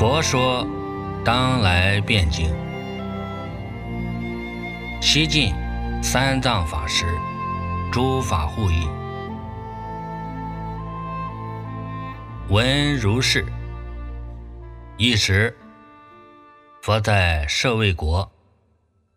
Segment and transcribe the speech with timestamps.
[0.00, 0.66] 佛说
[1.22, 2.48] ：“当来辩经。”
[5.02, 5.52] 西晋
[6.02, 7.04] 三藏法师
[7.92, 8.88] 诸法护译。
[12.48, 13.44] 闻如是。
[14.96, 15.54] 一时，
[16.80, 18.32] 佛在舍卫国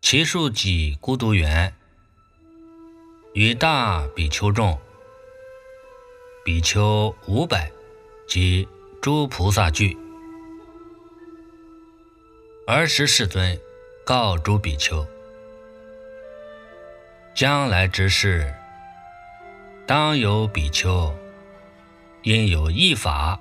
[0.02, 1.72] 其数己孤独园，
[3.32, 4.78] 与大比丘众，
[6.44, 7.72] 比丘五百
[8.28, 8.68] 及
[9.00, 9.96] 诸菩萨聚。
[12.66, 13.60] 尔时世尊
[14.06, 15.06] 告诸比丘：
[17.34, 18.54] 将来之事，
[19.86, 21.14] 当有比丘，
[22.22, 23.38] 因有一法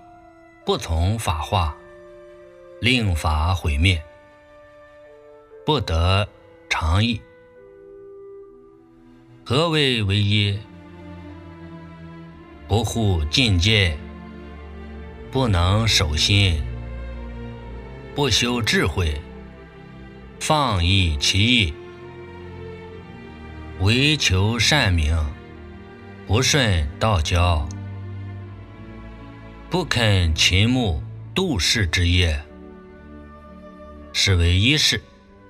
[0.66, 1.74] 不从法化，
[2.82, 4.04] 令法毁灭，
[5.66, 6.28] 不得
[6.70, 7.22] 常意。
[9.46, 10.60] 何为为一？
[12.68, 13.98] 不护境界，
[15.32, 16.62] 不能守心。
[18.16, 19.20] 不修智慧，
[20.46, 21.74] 放逸其意，
[23.80, 25.18] 唯求善名，
[26.28, 27.66] 不顺道交，
[29.70, 31.02] 不肯勤慕
[31.34, 32.38] 度世之业，
[34.12, 35.02] 是为一事，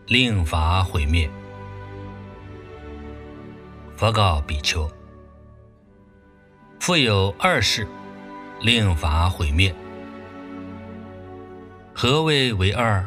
[0.05, 1.27] 令法毁灭。
[3.95, 4.87] 佛告比丘：
[6.79, 7.87] 复有二事，
[8.61, 9.73] 令法毁灭。
[11.95, 13.03] 何谓为二？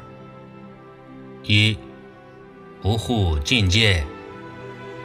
[1.46, 1.78] 一
[2.82, 4.04] 不护境界，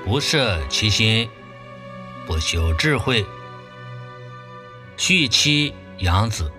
[0.04, 1.30] 不摄其心，
[2.26, 3.24] 不修智慧，
[4.98, 6.52] 蓄妻养子，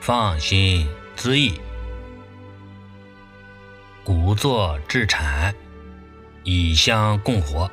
[0.00, 1.60] 放心恣意，
[4.02, 5.54] 故作置产，
[6.42, 7.70] 以相共活。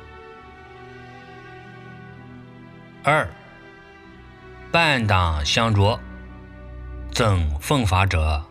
[3.02, 3.28] 二
[4.70, 5.98] 半党相着。
[7.10, 8.44] 赠奉法者，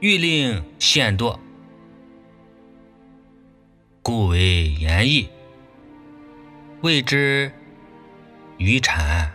[0.00, 1.38] 欲令现堕，
[4.02, 5.28] 故为言义，
[6.82, 7.50] 谓之
[8.58, 9.30] 愚谄。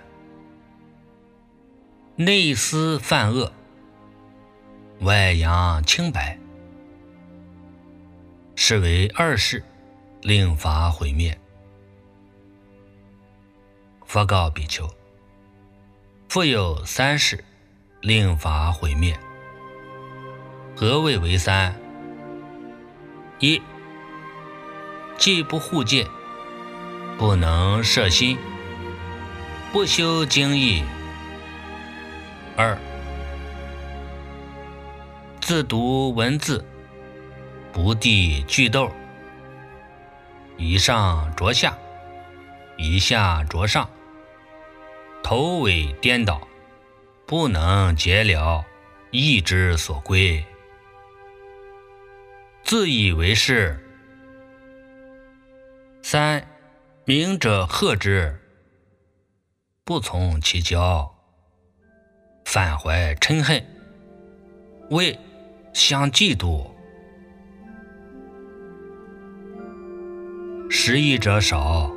[2.16, 3.52] 内思犯恶，
[5.00, 6.38] 外扬清白，
[8.56, 9.64] 是为二世，
[10.22, 11.36] 令法毁灭。
[14.06, 14.88] 佛告比丘：
[16.30, 17.44] 复有三世。
[18.02, 19.16] 令法毁灭。
[20.82, 21.76] 何谓为三？
[23.38, 23.62] 一，
[25.16, 26.08] 既不护戒，
[27.20, 28.36] 不能摄心，
[29.72, 30.84] 不修经义；
[32.58, 32.76] 二，
[35.40, 36.66] 自读文字，
[37.72, 38.92] 不递句斗，
[40.58, 41.78] 以上着下，
[42.76, 43.88] 以下着上，
[45.22, 46.42] 头尾颠倒。
[47.28, 48.66] 不能结了
[49.12, 50.44] 意之所归，
[52.72, 53.78] 自以为是。
[56.02, 56.42] 三
[57.04, 58.40] 明者贺之，
[59.84, 61.14] 不从其教，
[62.46, 63.62] 反怀嗔恨，
[64.90, 65.20] 为
[65.74, 66.66] 相嫉妒。
[70.70, 71.92] 失意者少，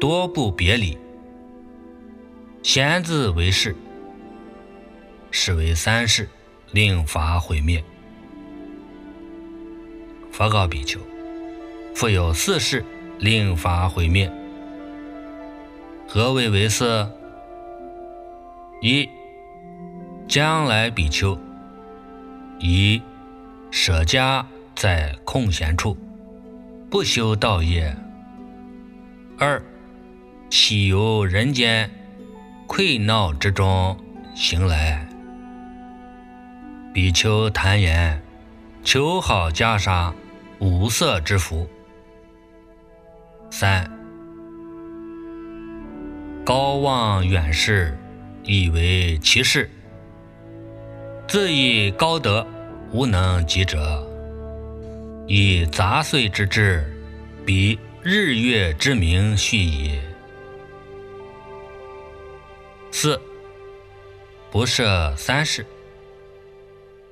[0.00, 0.96] 多不别理，
[2.62, 3.76] 贤字为是。
[5.30, 6.26] 是为三世，
[6.72, 7.84] 令法毁灭。
[10.40, 10.98] 佛告比丘：
[11.94, 12.82] 复有四世，
[13.18, 14.32] 令法毁灭。
[16.08, 17.06] 何谓为四？
[18.80, 19.06] 一、
[20.26, 21.38] 将来比丘
[22.58, 23.02] 以
[23.70, 25.94] 舍家在空闲处，
[26.88, 27.94] 不修道业；
[29.38, 29.62] 二、
[30.48, 31.90] 喜由人间
[32.66, 33.94] 溃闹之中
[34.34, 35.06] 行来。
[36.94, 38.22] 比丘谈言，
[38.82, 40.14] 求好袈裟，
[40.60, 41.66] 五色之福。
[43.50, 43.90] 三
[46.44, 47.98] 高望远视，
[48.44, 49.70] 以为其事，
[51.26, 52.46] 自以高德，
[52.92, 54.06] 无能及者，
[55.26, 56.84] 以杂碎之志，
[57.46, 59.98] 比日月之明续矣。
[62.90, 63.20] 四
[64.50, 65.64] 不设三世。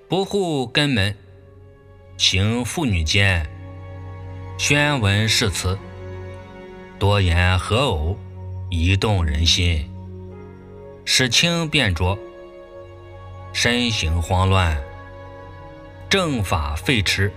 [0.09, 1.15] 不护根门，
[2.19, 3.49] 行妇女间，
[4.59, 5.79] 宣文誓词，
[6.99, 8.19] 多言合偶，
[8.71, 9.89] 移动人心，
[11.05, 12.19] 使轻变浊，
[13.53, 14.77] 身形慌乱，
[16.11, 17.31] 正法废弛，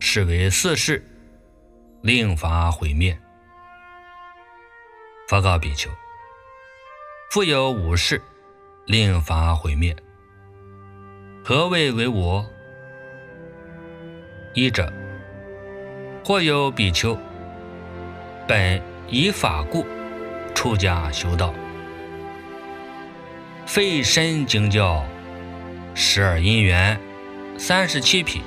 [0.00, 1.08] 是为四事，
[2.02, 3.16] 令法毁灭。
[5.28, 5.88] 佛告比丘：
[7.30, 8.20] 复有五事。
[8.86, 9.94] 令法毁灭。
[11.42, 12.48] 何谓为我？
[14.52, 14.92] 一者，
[16.24, 17.16] 或有比丘，
[18.46, 19.86] 本以法故
[20.54, 21.54] 出家修道，
[23.64, 25.02] 废身经教，
[25.94, 27.00] 十二因缘，
[27.56, 28.42] 三十七品，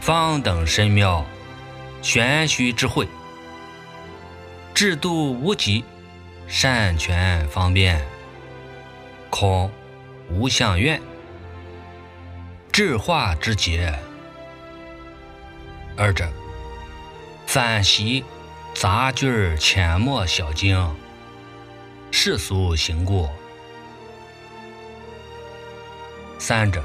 [0.00, 1.24] 方等深妙，
[2.00, 3.06] 玄虚智慧，
[4.72, 5.84] 制度无极，
[6.46, 8.00] 善权方便，
[9.28, 9.70] 空
[10.30, 11.00] 无相愿。
[12.78, 13.92] 智化之节。
[15.96, 16.30] 二者，
[17.44, 18.24] 反习
[18.72, 20.94] 杂句浅末小经，
[22.12, 23.28] 世俗行故。
[26.38, 26.84] 三者，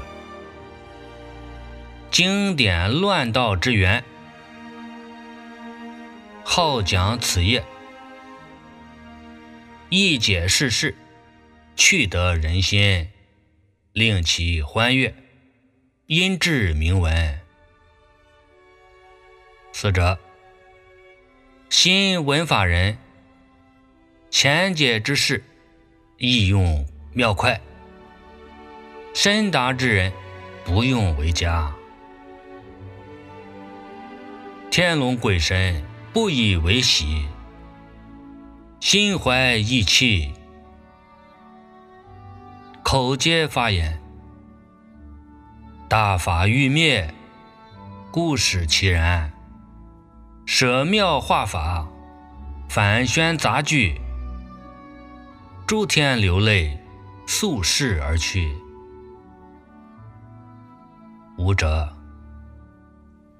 [2.10, 4.02] 经典乱道之源，
[6.42, 7.64] 好讲此业，
[9.90, 10.96] 一解世事，
[11.76, 13.08] 去得人心，
[13.92, 15.14] 令其欢悦。
[16.06, 17.40] 因智明文，
[19.72, 20.18] 四者，
[21.70, 22.98] 新文法人，
[24.30, 25.42] 浅解之事，
[26.18, 27.58] 易用妙快；
[29.14, 30.12] 深达之人，
[30.62, 31.74] 不用为佳。
[34.70, 37.26] 天龙鬼神不以为喜，
[38.78, 40.34] 心怀意气，
[42.82, 44.03] 口皆发言。
[45.88, 47.12] 大法欲灭，
[48.10, 49.30] 故使其然。
[50.46, 51.86] 舍妙化法，
[52.68, 54.00] 反宣杂句，
[55.66, 56.78] 诸天流泪，
[57.26, 58.56] 速逝而去。
[61.36, 61.94] 五者，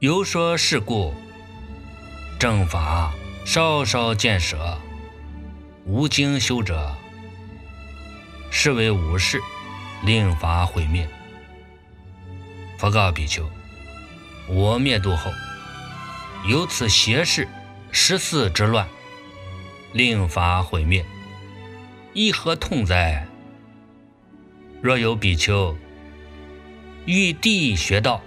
[0.01, 1.15] 由说是故，
[2.39, 3.13] 正法
[3.45, 4.79] 稍稍见舍，
[5.87, 6.95] 无经修者，
[8.51, 9.41] 是为无事，
[10.05, 11.09] 令法毁灭。
[12.77, 13.49] 佛告比丘
[14.49, 15.31] ：“我灭度后，
[16.47, 17.49] 有此邪事
[17.91, 18.87] 十四之乱，
[19.93, 21.05] 令法毁灭，
[22.13, 23.27] 亦何痛哉？
[24.83, 25.77] 若有比丘
[27.07, 28.21] 欲地学道，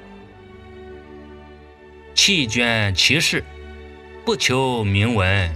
[2.15, 3.43] 弃捐其事，
[4.25, 5.55] 不求名闻，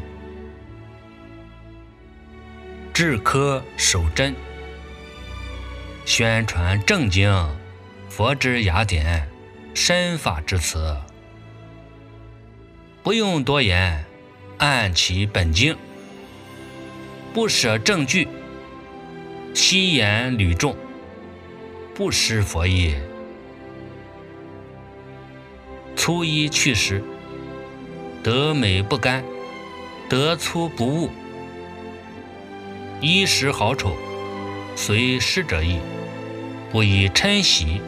[2.93, 4.35] 治科守真，
[6.05, 7.33] 宣传正经。”
[8.21, 9.27] 佛之雅典，
[9.73, 10.95] 身法之词，
[13.01, 14.06] 不用多言，
[14.59, 15.75] 按其本经，
[17.33, 18.27] 不舍证据，
[19.56, 20.75] 悉言屡众，
[21.95, 22.94] 不失佛意。
[25.95, 27.03] 粗衣去时，
[28.21, 29.24] 得美不干，
[30.07, 31.09] 得粗不误，
[33.01, 33.95] 衣食好丑，
[34.75, 35.79] 随施者意，
[36.71, 37.81] 不以嗔喜。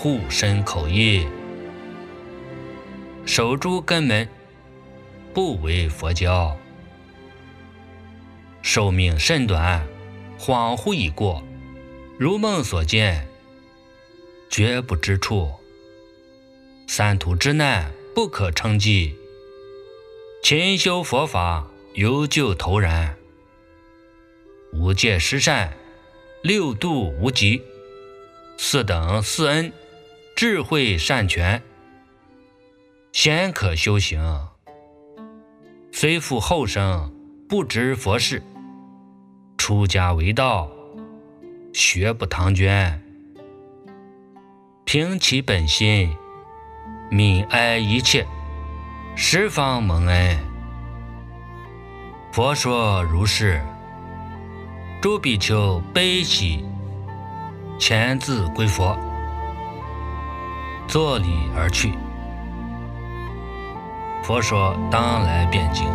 [0.00, 1.26] 护身口业，
[3.26, 4.28] 守住根门，
[5.34, 6.56] 不为佛教。
[8.62, 9.84] 寿命甚短，
[10.38, 11.42] 恍惚已过，
[12.16, 13.26] 如梦所见，
[14.48, 15.50] 绝不知处。
[16.86, 19.16] 三途之难不可称计，
[20.44, 23.16] 勤修佛法犹救头然。
[24.72, 25.76] 五戒十善，
[26.40, 27.60] 六度无极，
[28.56, 29.72] 四等四恩。
[30.38, 31.60] 智慧善权，
[33.10, 34.22] 先可修行。
[35.90, 37.12] 虽复后生，
[37.48, 38.40] 不知佛事。
[39.56, 40.70] 出家为道，
[41.72, 43.02] 学不唐捐。
[44.84, 46.16] 凭其本心，
[47.10, 48.24] 悯哀一切，
[49.16, 50.38] 十方蒙恩。
[52.30, 53.60] 佛说如是，
[55.02, 56.64] 诸比丘悲喜，
[57.76, 58.96] 前自归佛。
[60.88, 61.92] 作礼而去。
[64.22, 65.86] 佛说：“当来辩经。”